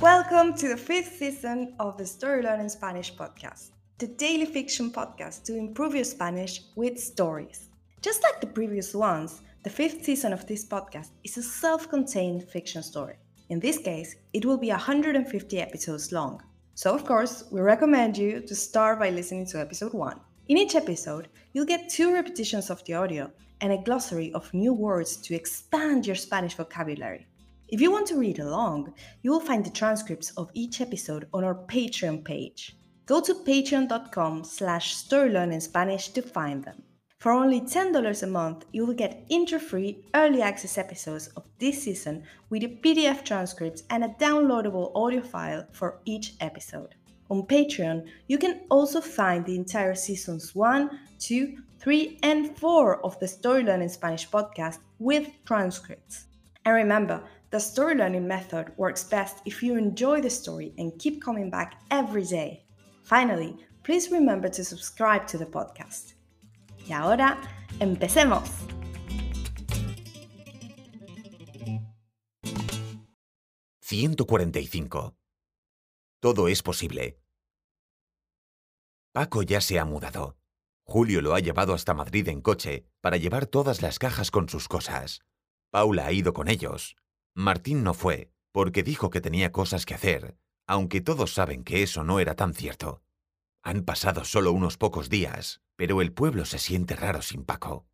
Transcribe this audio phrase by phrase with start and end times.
[0.00, 5.44] Welcome to the fifth season of the Story Learning Spanish podcast, the daily fiction podcast
[5.44, 7.70] to improve your Spanish with stories.
[8.02, 12.44] Just like the previous ones, the fifth season of this podcast is a self contained
[12.44, 13.14] fiction story.
[13.48, 16.42] In this case, it will be 150 episodes long.
[16.74, 20.20] So, of course, we recommend you to start by listening to episode 1.
[20.48, 23.30] In each episode, you'll get two repetitions of the audio
[23.62, 27.26] and a glossary of new words to expand your Spanish vocabulary.
[27.68, 31.42] If you want to read along, you will find the transcripts of each episode on
[31.42, 32.76] our Patreon page.
[33.06, 36.84] Go to patreon.com slash storylearningspanish to find them.
[37.18, 42.22] For only $10 a month, you will get intro-free early access episodes of this season
[42.50, 46.94] with a PDF transcripts and a downloadable audio file for each episode.
[47.30, 53.18] On Patreon, you can also find the entire seasons 1, 2, 3, and 4 of
[53.18, 56.26] the Story Learning Spanish podcast with transcripts.
[56.64, 57.22] And remember,
[57.56, 61.80] the story learning method works best if you enjoy the story and keep coming back
[61.90, 62.66] every day.
[63.02, 66.16] Finally, please remember to subscribe to the podcast.
[66.86, 67.38] Y ahora,
[67.80, 68.50] empecemos.
[73.80, 75.14] «145.
[76.20, 77.18] Todo es posible.
[79.14, 80.36] Paco ya se ha mudado.
[80.84, 84.68] Julio lo ha llevado hasta Madrid en coche para llevar todas las cajas con sus
[84.68, 85.22] cosas.
[85.70, 86.96] Paula ha ido con ellos.
[87.38, 92.02] Martín no fue, porque dijo que tenía cosas que hacer, aunque todos saben que eso
[92.02, 93.02] no era tan cierto.
[93.62, 97.86] Han pasado solo unos pocos días, pero el pueblo se siente raro sin Paco.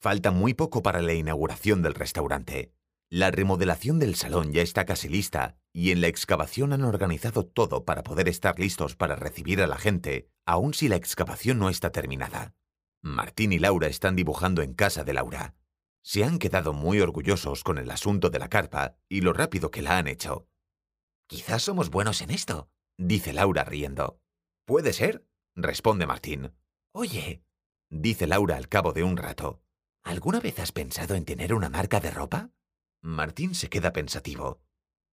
[0.00, 2.72] Falta muy poco para la inauguración del restaurante.
[3.10, 7.84] La remodelación del salón ya está casi lista y en la excavación han organizado todo
[7.84, 11.90] para poder estar listos para recibir a la gente, aun si la excavación no está
[11.90, 12.54] terminada.
[13.02, 15.56] Martín y Laura están dibujando en casa de Laura.
[16.02, 19.82] Se han quedado muy orgullosos con el asunto de la carpa y lo rápido que
[19.82, 20.48] la han hecho.
[21.26, 24.20] Quizás somos buenos en esto, dice Laura riendo.
[24.64, 26.54] Puede ser, responde Martín.
[26.92, 27.42] Oye,
[27.90, 29.62] dice Laura al cabo de un rato,
[30.02, 32.50] ¿alguna vez has pensado en tener una marca de ropa?
[33.00, 34.62] Martín se queda pensativo.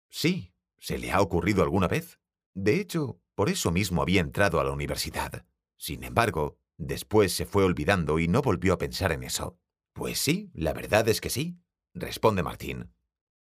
[0.08, 2.18] Sí, se le ha ocurrido alguna vez.
[2.54, 5.44] De hecho, por eso mismo había entrado a la universidad.
[5.76, 9.58] Sin embargo, después se fue olvidando y no volvió a pensar en eso.
[9.98, 11.58] Pues sí, la verdad es que sí,
[11.92, 12.94] responde Martín.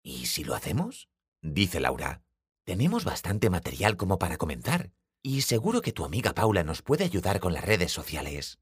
[0.04, 1.08] ¿Y si lo hacemos?
[1.42, 2.22] dice Laura.
[2.64, 7.40] Tenemos bastante material como para comenzar, y seguro que tu amiga Paula nos puede ayudar
[7.40, 8.60] con las redes sociales.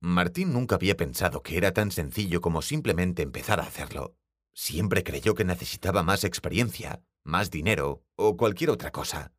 [0.00, 4.14] Martín nunca había pensado que era tan sencillo como simplemente empezar a hacerlo.
[4.54, 9.32] Siempre creyó que necesitaba más experiencia, más dinero o cualquier otra cosa.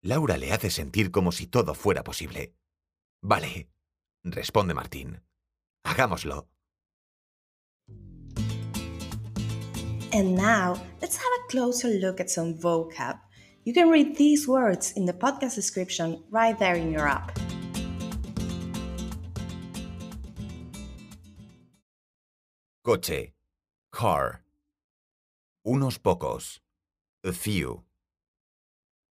[0.00, 2.54] Laura le hace sentir como si todo fuera posible.
[3.20, 3.68] Vale,
[4.24, 5.22] responde Martín.
[5.84, 6.51] Hagámoslo.
[10.14, 13.18] And now, let's have a closer look at some vocab.
[13.64, 17.38] You can read these words in the podcast description right there in your app.
[22.84, 23.32] Coche.
[23.90, 24.42] Car.
[25.66, 26.58] Unos pocos.
[27.24, 27.82] A few.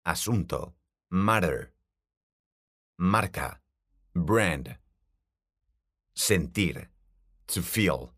[0.06, 0.74] Asunto.
[1.10, 1.72] Matter.
[3.00, 3.58] Marca.
[4.14, 4.76] Brand.
[6.16, 6.88] Sentir.
[7.48, 8.13] To feel.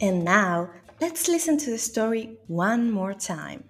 [0.00, 3.64] And now, let's listen to the story one more time.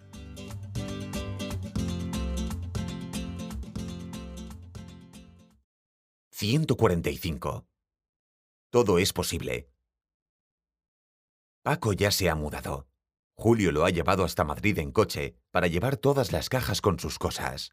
[6.31, 7.65] «145.
[8.71, 9.69] Todo es posible.
[11.63, 12.87] Paco ya se ha mudado.
[13.37, 17.19] Julio lo ha llevado hasta Madrid en coche para llevar todas las cajas con sus
[17.19, 17.73] cosas.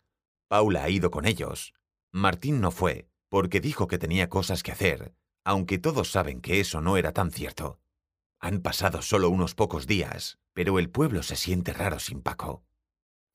[0.49, 1.73] Paula ha ido con ellos.
[2.11, 5.13] Martín no fue, porque dijo que tenía cosas que hacer,
[5.45, 7.79] aunque todos saben que eso no era tan cierto.
[8.39, 12.63] Han pasado solo unos pocos días, pero el pueblo se siente raro sin Paco.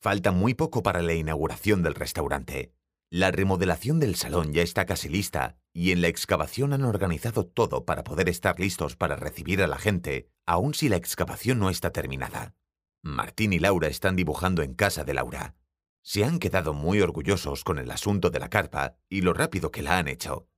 [0.00, 2.74] Falta muy poco para la inauguración del restaurante.
[3.10, 7.84] La remodelación del salón ya está casi lista y en la excavación han organizado todo
[7.84, 11.90] para poder estar listos para recibir a la gente, aun si la excavación no está
[11.90, 12.54] terminada.
[13.02, 15.56] Martín y Laura están dibujando en casa de Laura.
[16.02, 19.82] Se han quedado muy orgullosos con el asunto de la carpa y lo rápido que
[19.82, 20.48] la han hecho.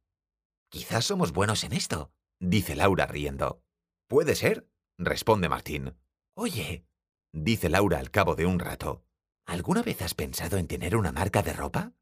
[0.69, 3.64] Quizás somos buenos en esto, dice Laura riendo.
[4.15, 5.97] Puede ser, responde Martín.
[6.37, 6.87] Oye,
[7.33, 9.05] dice Laura al cabo de un rato,
[9.45, 11.95] ¿alguna vez has pensado en tener una marca de ropa?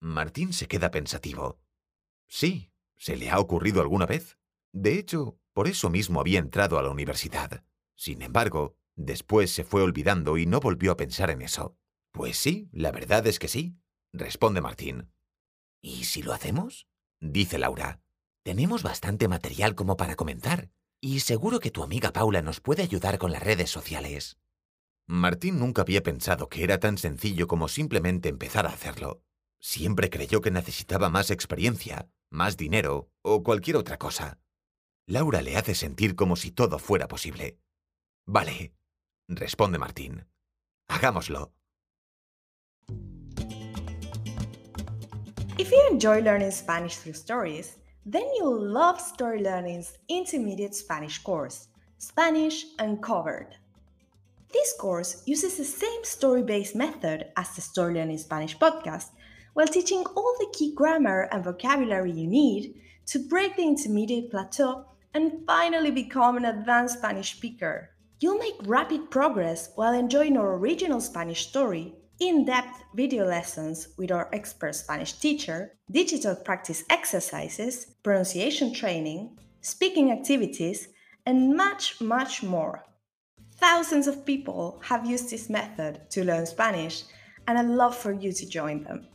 [0.00, 1.60] Martín se queda pensativo.
[2.26, 4.36] Sí, se le ha ocurrido alguna vez.
[4.72, 7.62] De hecho, por eso mismo había entrado a la universidad.
[7.94, 11.76] Sin embargo, después se fue olvidando y no volvió a pensar en eso.
[12.10, 13.76] Pues sí, la verdad es que sí,
[14.12, 15.12] responde Martín.
[15.80, 16.88] ¿Y si lo hacemos?
[17.20, 18.00] dice Laura.
[18.42, 20.68] Tenemos bastante material como para comenzar,
[21.02, 24.36] Y seguro que tu amiga Paula nos puede ayudar con las redes sociales.
[25.06, 29.22] Martín nunca había pensado que era tan sencillo como simplemente empezar a hacerlo.
[29.58, 34.38] Siempre creyó que necesitaba más experiencia, más dinero o cualquier otra cosa.
[35.06, 37.58] Laura le hace sentir como si todo fuera posible.
[38.26, 38.74] Vale,
[39.26, 40.26] responde Martín.
[40.86, 41.52] Hagámoslo.
[45.58, 51.68] If you enjoy learning Spanish through stories, then you'll love Story Learning's intermediate Spanish course,
[51.98, 53.56] Spanish Uncovered.
[54.52, 59.10] This course uses the same story based method as the Story Learning Spanish podcast
[59.52, 62.74] while teaching all the key grammar and vocabulary you need
[63.06, 67.90] to break the intermediate plateau and finally become an advanced Spanish speaker.
[68.20, 74.12] You'll make rapid progress while enjoying our original Spanish story, in depth video lessons with
[74.12, 80.88] our expert Spanish teacher, digital practice exercises, pronunciation training, speaking activities,
[81.24, 82.84] and much, much more.
[83.56, 87.04] Thousands of people have used this method to learn Spanish,
[87.48, 89.08] and I'd love for you to join them.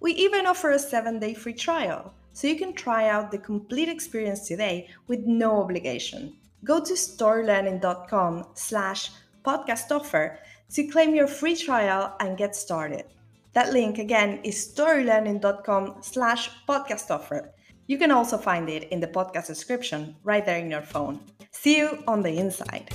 [0.00, 3.88] We even offer a seven day free trial, so you can try out the complete
[3.88, 6.36] experience today with no obligation.
[6.64, 9.10] Go to storylearning.com slash
[9.44, 10.38] podcast offer
[10.72, 13.04] to claim your free trial and get started.
[13.52, 17.52] That link again is storylearning.com slash podcast offer.
[17.86, 21.20] You can also find it in the podcast description right there in your phone.
[21.50, 22.88] See you on the inside.